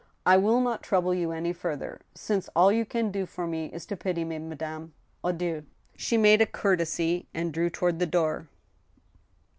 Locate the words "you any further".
1.13-2.01